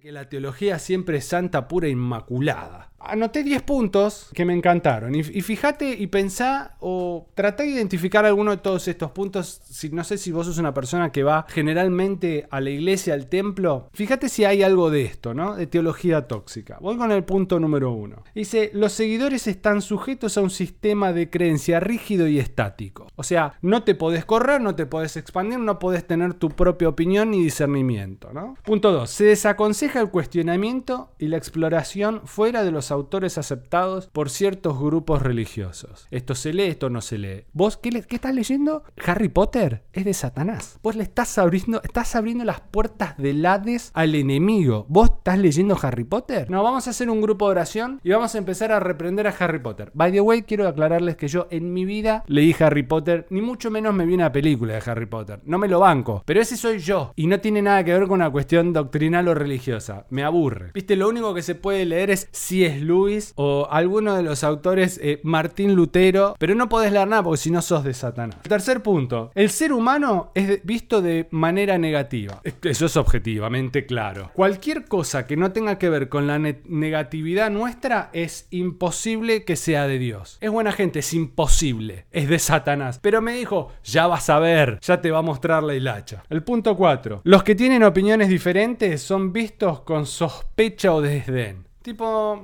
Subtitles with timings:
[0.00, 2.93] que la teología siempre es santa, pura, inmaculada.
[3.06, 5.14] Anoté 10 puntos que me encantaron.
[5.14, 9.60] Y, fíjate y pensá o tratá de identificar alguno de todos estos puntos.
[9.92, 13.88] No sé si vos sos una persona que va generalmente a la iglesia, al templo.
[13.92, 15.56] Fíjate si hay algo de esto, ¿no?
[15.56, 16.78] De teología tóxica.
[16.80, 18.24] Voy con el punto número uno.
[18.34, 23.08] Dice, los seguidores están sujetos a un sistema de creencia rígido y estático.
[23.16, 26.88] O sea, no te podés correr, no te podés expandir, no podés tener tu propia
[26.88, 28.56] opinión ni discernimiento, ¿no?
[28.64, 29.10] Punto 2.
[29.10, 35.22] Se desaconseja el cuestionamiento y la exploración fuera de los autores aceptados por ciertos grupos
[35.22, 36.06] religiosos.
[36.10, 37.44] Esto se lee, esto no se lee.
[37.52, 38.84] ¿Vos qué, estás leyendo?
[39.04, 40.78] Harry Potter es de Satanás.
[40.82, 44.86] Vos le estás abriendo, estás abriendo las puertas del Hades al enemigo.
[44.88, 46.50] ¿Vos estás leyendo Harry Potter?
[46.50, 49.34] No, vamos a hacer un grupo de oración y vamos a empezar a reprender a
[49.38, 49.90] Harry Potter.
[49.94, 53.70] By the way, quiero aclararles que yo en mi vida leí Harry Potter, ni mucho
[53.70, 55.40] menos me vi una película de Harry Potter.
[55.44, 58.14] No me lo banco, pero ese soy yo y no tiene nada que ver con
[58.20, 60.06] una cuestión doctrinal o religiosa.
[60.10, 60.70] Me aburre.
[60.74, 62.80] Viste, lo único que se puede leer es C.S.
[62.86, 67.38] Lewis o alguno de los autores eh, Martín Lutero, pero no podés leer nada porque
[67.38, 68.40] si no sos de Satanás.
[68.42, 69.30] Tercer punto.
[69.34, 72.40] El ser humano es visto de manera negativa.
[72.62, 74.30] Eso es objetivamente claro.
[74.34, 79.56] Cualquier cosa que no tenga que ver con la ne- negatividad nuestra es imposible que
[79.56, 80.38] sea de Dios.
[80.40, 82.06] Es buena gente, es imposible.
[82.10, 82.98] Es de Satanás.
[83.02, 86.24] Pero me dijo, ya vas a ver, ya te va a mostrar la hilacha.
[86.30, 87.22] El punto 4.
[87.24, 91.64] Los que tienen opiniones diferentes son vistos con sospecha o desdén.
[91.84, 92.40] Tipo...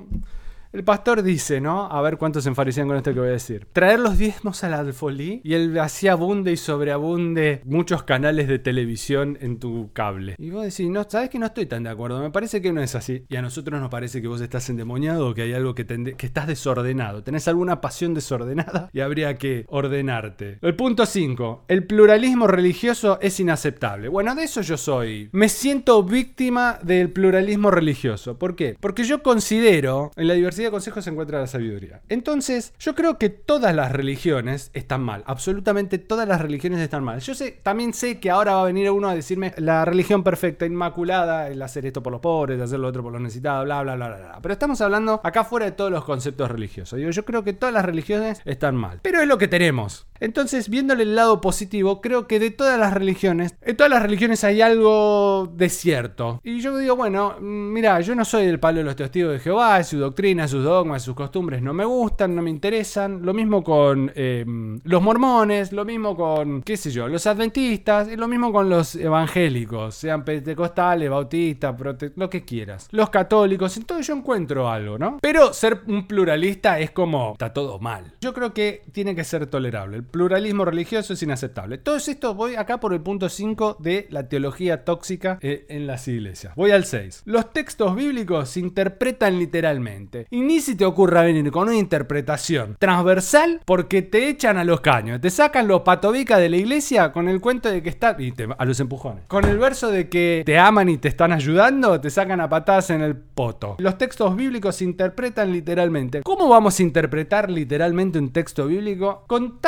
[0.73, 1.91] El pastor dice, ¿no?
[1.91, 3.67] A ver cuántos se enfarecían con esto que voy a decir.
[3.73, 9.37] Traer los diezmos al alfolí y él así abunde y sobreabunde muchos canales de televisión
[9.41, 10.35] en tu cable.
[10.37, 12.81] Y vos decís, no, sabes que no estoy tan de acuerdo, me parece que no
[12.81, 13.25] es así.
[13.27, 16.25] Y a nosotros nos parece que vos estás endemoniado o que hay algo que, que
[16.25, 17.21] estás desordenado.
[17.21, 20.59] Tenés alguna pasión desordenada y habría que ordenarte.
[20.61, 21.65] El punto 5.
[21.67, 24.07] El pluralismo religioso es inaceptable.
[24.07, 25.27] Bueno, de eso yo soy.
[25.33, 28.37] Me siento víctima del pluralismo religioso.
[28.37, 28.77] ¿Por qué?
[28.79, 32.01] Porque yo considero, en la diversidad de consejos se encuentra la sabiduría.
[32.09, 35.23] Entonces, yo creo que todas las religiones están mal.
[35.25, 37.19] Absolutamente todas las religiones están mal.
[37.19, 40.65] Yo sé, también sé que ahora va a venir uno a decirme la religión perfecta,
[40.65, 43.95] inmaculada, el hacer esto por los pobres, hacer lo otro por los necesitados, bla, bla,
[43.95, 44.39] bla, bla, bla.
[44.41, 46.97] Pero estamos hablando acá fuera de todos los conceptos religiosos.
[46.97, 48.99] Digo, yo creo que todas las religiones están mal.
[49.01, 50.07] Pero es lo que tenemos.
[50.21, 54.43] Entonces, viéndole el lado positivo, creo que de todas las religiones, en todas las religiones
[54.43, 56.39] hay algo de cierto.
[56.43, 59.39] Y yo digo, bueno, mm, mira, yo no soy del palo de los testigos de
[59.39, 63.25] Jehová, su doctrina, sus dogmas, sus costumbres no me gustan, no me interesan.
[63.25, 64.45] Lo mismo con eh,
[64.83, 68.95] los mormones, lo mismo con, qué sé yo, los adventistas, y lo mismo con los
[68.95, 71.75] evangélicos, sean pentecostales, bautistas,
[72.15, 72.87] lo que quieras.
[72.91, 75.17] Los católicos, entonces yo encuentro algo, ¿no?
[75.19, 78.13] Pero ser un pluralista es como, está todo mal.
[78.21, 80.03] Yo creo que tiene que ser tolerable.
[80.11, 81.77] Pluralismo religioso es inaceptable.
[81.77, 86.07] Todo esto voy acá por el punto 5 de la teología tóxica eh, en las
[86.07, 86.53] iglesias.
[86.55, 87.23] Voy al 6.
[87.25, 90.27] Los textos bíblicos se interpretan literalmente.
[90.29, 94.81] Y ni si te ocurra venir con una interpretación transversal porque te echan a los
[94.81, 95.21] caños.
[95.21, 98.15] Te sacan los patobicas de la iglesia con el cuento de que está...
[98.19, 99.23] Y a los empujones.
[99.27, 102.89] Con el verso de que te aman y te están ayudando, te sacan a patadas
[102.89, 103.75] en el poto.
[103.79, 106.21] Los textos bíblicos se interpretan literalmente.
[106.23, 109.59] ¿Cómo vamos a interpretar literalmente un texto bíblico con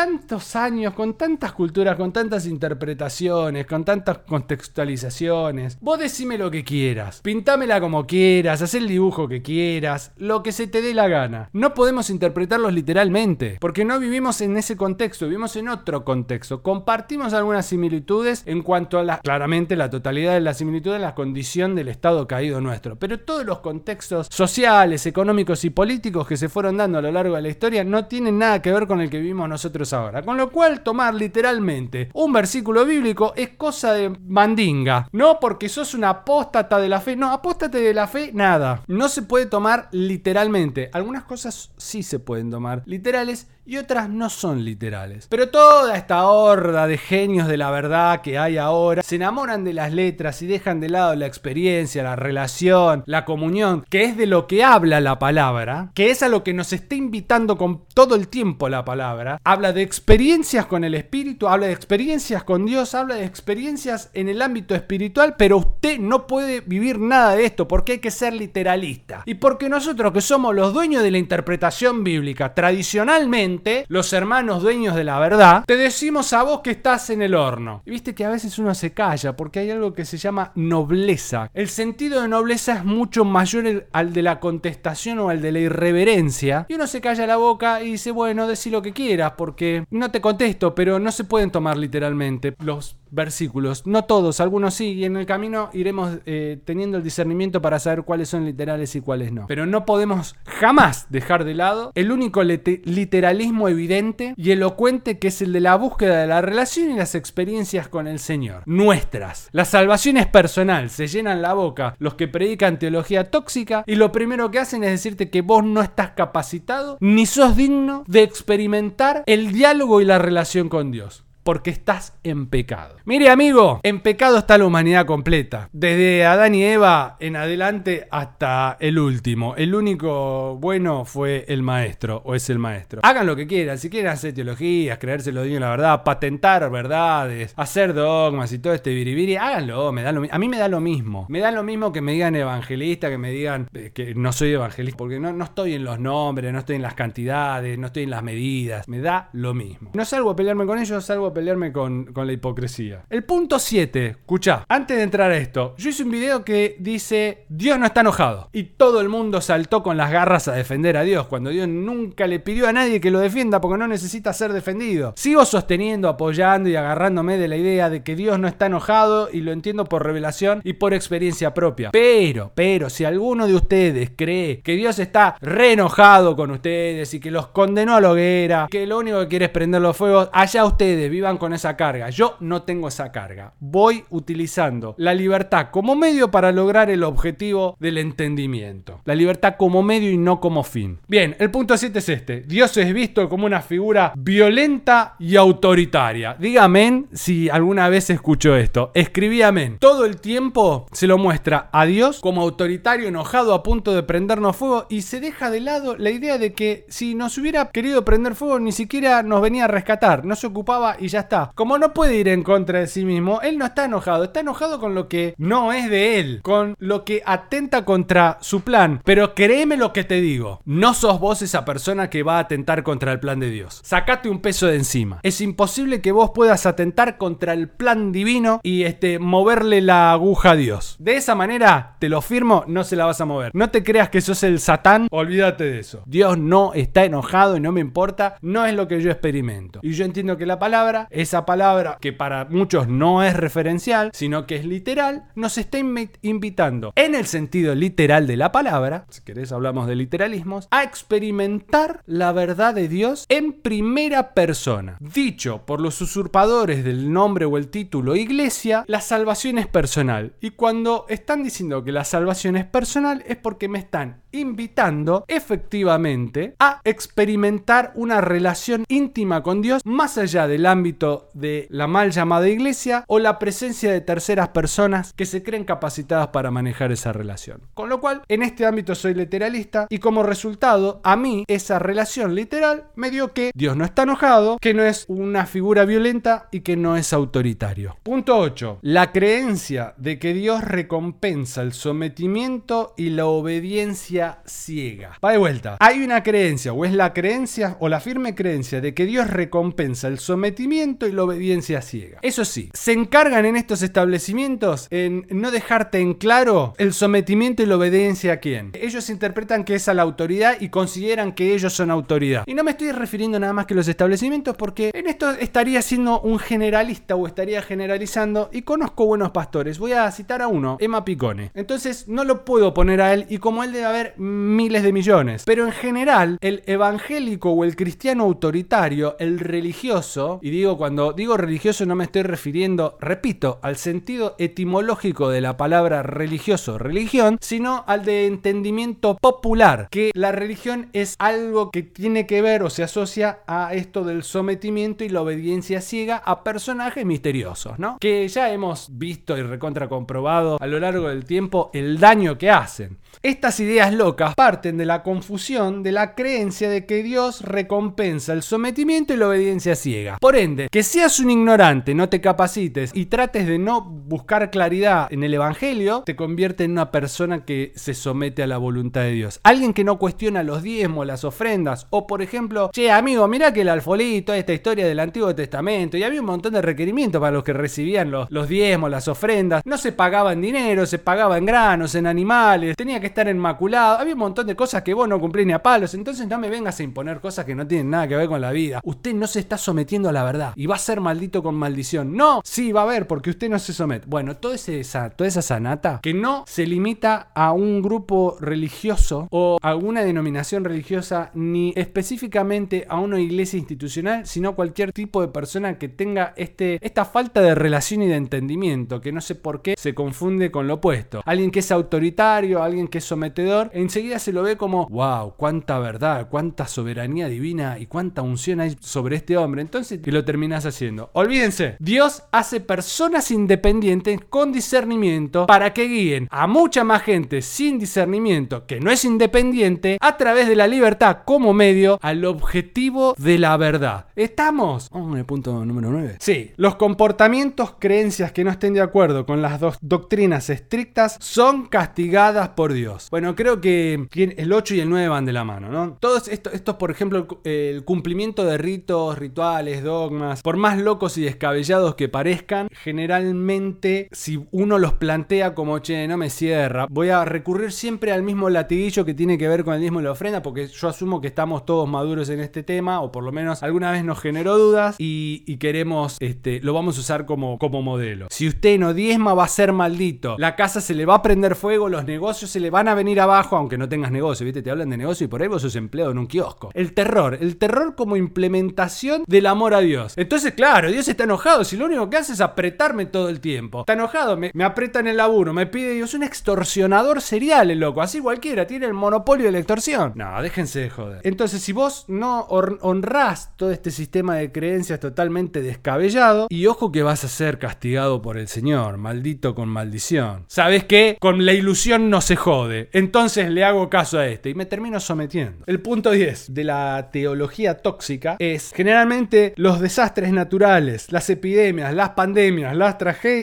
[0.55, 5.77] años, con tantas culturas, con tantas interpretaciones, con tantas contextualizaciones?
[5.79, 10.51] Vos decime lo que quieras, pintámela como quieras, haz el dibujo que quieras, lo que
[10.51, 11.49] se te dé la gana.
[11.53, 16.61] No podemos interpretarlos literalmente, porque no vivimos en ese contexto, vivimos en otro contexto.
[16.63, 21.75] Compartimos algunas similitudes en cuanto a la, claramente la totalidad de las similitudes, la condición
[21.75, 22.95] del estado caído nuestro.
[22.97, 27.35] Pero todos los contextos sociales, económicos y políticos que se fueron dando a lo largo
[27.35, 30.22] de la historia no tienen nada que ver con el que vivimos nosotros ahora.
[30.23, 35.07] Con lo cual, tomar literalmente un versículo bíblico es cosa de mandinga.
[35.11, 37.15] No porque sos una apóstata de la fe.
[37.15, 38.83] No, apóstate de la fe, nada.
[38.87, 40.89] No se puede tomar literalmente.
[40.93, 45.27] Algunas cosas sí se pueden tomar literales y otras no son literales.
[45.29, 49.73] Pero toda esta horda de genios de la verdad que hay ahora se enamoran de
[49.73, 54.25] las letras y dejan de lado la experiencia, la relación, la comunión, que es de
[54.25, 58.15] lo que habla la palabra, que es a lo que nos está invitando con todo
[58.15, 59.39] el tiempo la palabra.
[59.43, 64.29] Habla de experiencias con el espíritu, habla de experiencias con Dios, habla de experiencias en
[64.29, 68.33] el ámbito espiritual, pero usted no puede vivir nada de esto porque hay que ser
[68.33, 69.23] literalista.
[69.25, 73.52] Y porque nosotros que somos los dueños de la interpretación bíblica tradicionalmente,
[73.87, 77.81] los hermanos dueños de la verdad, te decimos a vos que estás en el horno.
[77.85, 81.49] Y viste que a veces uno se calla porque hay algo que se llama nobleza.
[81.53, 85.59] El sentido de nobleza es mucho mayor al de la contestación o al de la
[85.59, 86.65] irreverencia.
[86.69, 90.11] Y uno se calla la boca y dice, bueno, decí lo que quieras porque no
[90.11, 93.85] te contesto, pero no se pueden tomar literalmente los versículos.
[93.85, 98.03] No todos, algunos sí, y en el camino iremos eh, teniendo el discernimiento para saber
[98.03, 99.45] cuáles son literales y cuáles no.
[99.47, 105.41] Pero no podemos jamás dejar de lado el único literalismo evidente y elocuente que es
[105.41, 108.63] el de la búsqueda de la relación y las experiencias con el Señor.
[108.65, 109.49] Nuestras.
[109.51, 114.11] La salvación es personal, se llenan la boca los que predican teología tóxica y lo
[114.11, 119.23] primero que hacen es decirte que vos no estás capacitado ni sos digno de experimentar
[119.25, 122.95] el diálogo y la relación con Dios porque estás en pecado.
[123.05, 128.77] Mire amigo, en pecado está la humanidad completa, desde Adán y Eva en adelante hasta
[128.79, 129.55] el último.
[129.55, 133.01] El único bueno fue el maestro o es el maestro.
[133.03, 137.53] Hagan lo que quieran, si quieren hacer teologías, creerse lo digo la verdad, patentar verdades,
[137.55, 140.79] hacer dogmas y todo este biribiri, háganlo, me da lo, a mí me da lo
[140.79, 141.25] mismo.
[141.29, 144.51] Me da lo mismo que me digan evangelista, que me digan eh, que no soy
[144.53, 148.09] evangelista, porque no, estoy en los nombres, no estoy en las cantidades, no estoy en
[148.09, 149.91] las medidas, me da lo mismo.
[149.93, 153.05] No salgo a pelearme con ellos, salgo a pelearme con, la hipocresía.
[153.09, 157.45] El punto 7, escucha, antes de entrar a esto, yo hice un video que dice,
[157.49, 158.49] Dios no está enojado.
[158.53, 162.27] Y todo el mundo saltó con las garras a defender a Dios, cuando Dios nunca
[162.27, 165.13] le pidió a nadie que lo defienda porque no necesita ser defendido.
[165.17, 169.41] Sigo sosteniendo, apoyando y agarrándome de la idea de que Dios no está enojado y
[169.41, 171.91] lo entiendo por revelación y por experiencia propia.
[171.91, 177.19] Pero, pero, si alguno de ustedes cree que Dios está re enojado con ustedes y
[177.19, 180.29] que los condenó a la hoguera, que lo único que quiere es prender los fuegos,
[180.33, 182.09] allá ustedes vivan con esa carga.
[182.09, 183.53] Yo no tengo esa carga.
[183.61, 188.99] Voy utilizando la libertad como medio para lograr el objetivo del entendimiento.
[189.05, 190.99] La libertad como medio y no como fin.
[191.07, 192.41] Bien, el punto 7 es este.
[192.41, 196.35] Dios es visto como una figura violenta y autoritaria.
[196.37, 198.91] Dígame si alguna vez escuchó esto.
[198.93, 199.77] Escribí amén.
[199.79, 204.57] Todo el tiempo se lo muestra a Dios como autoritario, enojado, a punto de prendernos
[204.57, 208.35] fuego y se deja de lado la idea de que si nos hubiera querido prender
[208.35, 210.25] fuego ni siquiera nos venía a rescatar.
[210.25, 211.51] No se ocupaba y ya está.
[211.55, 214.79] Como no puede ir en contra de sí mismo, él no está enojado, está enojado
[214.79, 219.01] con lo que no es de él, con lo que atenta contra su plan.
[219.05, 222.83] Pero créeme lo que te digo, no sos vos esa persona que va a atentar
[222.83, 223.79] contra el plan de Dios.
[223.83, 225.19] Sacate un peso de encima.
[225.23, 230.51] Es imposible que vos puedas atentar contra el plan divino y este moverle la aguja
[230.51, 230.95] a Dios.
[230.99, 233.51] De esa manera, te lo firmo, no se la vas a mover.
[233.53, 236.01] No te creas que sos el Satán, olvídate de eso.
[236.07, 239.79] Dios no está enojado y no me importa, no es lo que yo experimento.
[239.83, 244.45] Y yo entiendo que la palabra esa palabra, que para muchos no es referencial, sino
[244.45, 249.51] que es literal, nos está invitando, en el sentido literal de la palabra, si querés
[249.51, 254.97] hablamos de literalismos, a experimentar la verdad de Dios en primera persona.
[254.99, 260.33] Dicho por los usurpadores del nombre o el título iglesia, la salvación es personal.
[260.41, 266.55] Y cuando están diciendo que la salvación es personal es porque me están invitando efectivamente
[266.59, 270.92] a experimentar una relación íntima con Dios más allá del ámbito
[271.33, 276.27] de la mal llamada iglesia o la presencia de terceras personas que se creen capacitadas
[276.27, 277.61] para manejar esa relación.
[277.73, 282.35] Con lo cual, en este ámbito soy literalista y como resultado, a mí esa relación
[282.35, 286.61] literal me dio que Dios no está enojado, que no es una figura violenta y
[286.61, 287.97] que no es autoritario.
[288.03, 288.79] Punto 8.
[288.81, 295.17] La creencia de que Dios recompensa el sometimiento y la obediencia ciega.
[295.23, 295.77] Va de vuelta.
[295.79, 300.07] Hay una creencia o es la creencia o la firme creencia de que Dios recompensa
[300.07, 302.19] el sometimiento y la obediencia ciega.
[302.21, 307.65] Eso sí, se encargan en estos establecimientos en no dejarte en claro el sometimiento y
[307.65, 308.71] la obediencia a quién.
[308.73, 312.43] Ellos interpretan que es a la autoridad y consideran que ellos son autoridad.
[312.45, 316.19] Y no me estoy refiriendo nada más que los establecimientos porque en esto estaría siendo
[316.21, 319.79] un generalista o estaría generalizando y conozco buenos pastores.
[319.79, 321.51] Voy a citar a uno, Emma Picone.
[321.53, 325.43] Entonces no lo puedo poner a él y como él debe haber miles de millones.
[325.45, 331.35] Pero en general, el evangélico o el cristiano autoritario, el religioso, y digo cuando digo
[331.35, 337.83] religioso no me estoy refiriendo, repito, al sentido etimológico de la palabra religioso, religión, sino
[337.85, 342.83] al de entendimiento popular, que la religión es algo que tiene que ver o se
[342.83, 347.97] asocia a esto del sometimiento y la obediencia ciega a personajes misteriosos, ¿no?
[347.99, 352.49] Que ya hemos visto y recontra comprobado a lo largo del tiempo el daño que
[352.49, 352.97] hacen.
[353.21, 358.43] Estas ideas locas parten de la confusión de la creencia de que Dios recompensa el
[358.43, 360.17] sometimiento y la obediencia ciega.
[360.19, 365.07] Por ende, que seas un ignorante, no te capacites y trates de no buscar claridad
[365.11, 369.11] en el Evangelio, te convierte en una persona que se somete a la voluntad de
[369.11, 369.39] Dios.
[369.43, 373.61] Alguien que no cuestiona los diezmos, las ofrendas, o por ejemplo, che amigo, mira que
[373.61, 377.43] el alfolito, esta historia del Antiguo Testamento, y había un montón de requerimientos para los
[377.43, 381.45] que recibían los, los diezmos, las ofrendas, no se pagaba en dinero, se pagaba en
[381.45, 385.19] granos, en animales, tenía que estar enmaculado, había un montón de cosas que vos no
[385.19, 388.07] cumplís ni a palos, entonces no me vengas a imponer cosas que no tienen nada
[388.07, 388.81] que ver con la vida.
[388.83, 392.15] Usted no se está sometiendo a la verdad y va a ser maldito con maldición.
[392.17, 394.05] No, sí, va a haber porque usted no se somete.
[394.07, 399.57] Bueno, toda esa, toda esa sanata que no se limita a un grupo religioso o
[399.61, 405.77] a alguna denominación religiosa ni específicamente a una iglesia institucional, sino cualquier tipo de persona
[405.77, 409.75] que tenga este, esta falta de relación y de entendimiento, que no sé por qué
[409.77, 411.21] se confunde con lo opuesto.
[411.25, 415.79] Alguien que es autoritario, alguien que es sometedor, enseguida se lo ve como, wow, cuánta
[415.79, 419.61] verdad, cuánta soberanía divina y cuánta unción hay sobre este hombre.
[419.61, 421.11] Entonces, que lo terminas haciendo.
[421.13, 427.77] Olvídense, Dios hace personas independientes con discernimiento para que guíen a mucha más gente sin
[427.77, 433.37] discernimiento, que no es independiente, a través de la libertad como medio al objetivo de
[433.37, 434.07] la verdad.
[434.15, 434.89] ¿Estamos?
[434.89, 436.17] Vamos en el punto número 9.
[436.19, 441.67] Sí, los comportamientos, creencias que no estén de acuerdo con las dos doctrinas estrictas son
[441.67, 443.09] castigadas por Dios.
[443.11, 445.95] Bueno, creo que el 8 y el 9 van de la mano, ¿no?
[445.99, 451.23] Todos estos, estos por ejemplo, el cumplimiento de ritos, rituales, dogmas, por más locos y
[451.23, 457.25] descabellados que parezcan, generalmente si uno los plantea como, che, no me cierra, voy a
[457.25, 460.41] recurrir siempre al mismo latiguillo que tiene que ver con el mismo de la ofrenda,
[460.41, 463.91] porque yo asumo que estamos todos maduros en este tema, o por lo menos alguna
[463.91, 468.27] vez nos generó dudas y, y queremos, este, lo vamos a usar como, como modelo.
[468.29, 471.55] Si usted no diezma va a ser maldito, la casa se le va a prender
[471.55, 474.61] fuego, los negocios se le van a venir abajo, aunque no tengas negocio, ¿viste?
[474.61, 476.71] Te hablan de negocio y por ahí vos sos empleado en un kiosco.
[476.73, 480.12] El terror, el terror como implementación del amor a Dios.
[480.15, 483.81] Entonces, claro, Dios está enojado, si lo único que hace es apretarme todo el tiempo.
[483.81, 487.79] Está enojado, me, me aprieta en el laburo, me pide Dios, un extorsionador serial, el
[487.79, 490.13] loco, así cualquiera, tiene el monopolio de la extorsión.
[490.15, 491.21] No, déjense de joder.
[491.23, 497.03] Entonces, si vos no honrás todo este sistema de creencias totalmente descabellado, y ojo que
[497.03, 500.45] vas a ser castigado por el Señor, maldito con maldición.
[500.47, 501.17] ¿Sabes qué?
[501.19, 502.89] Con la ilusión no se jode.
[502.93, 505.63] Entonces le hago caso a este y me termino sometiendo.
[505.65, 512.09] El punto 10 de la teología tóxica es generalmente los desastres naturales, las epidemias, las
[512.11, 512.97] pandemias, las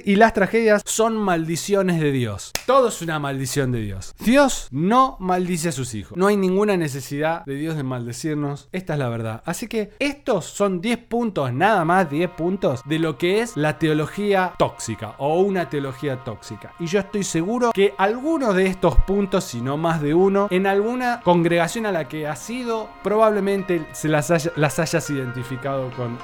[0.05, 2.53] y las tragedias son maldiciones de Dios.
[2.67, 4.15] Todo es una maldición de Dios.
[4.19, 6.17] Dios no maldice a sus hijos.
[6.19, 8.69] No hay ninguna necesidad de Dios de maldecirnos.
[8.73, 9.43] Esta es la verdad.
[9.47, 13.79] Así que estos son 10 puntos, nada más 10 puntos de lo que es la
[13.79, 16.75] teología tóxica o una teología tóxica.
[16.79, 20.67] Y yo estoy seguro que algunos de estos puntos, si no más de uno, en
[20.67, 26.19] alguna congregación a la que has sido, probablemente se las, las hayas identificado con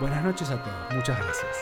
[0.00, 0.94] Buenas noches a todos.
[0.94, 1.56] Muchas gracias.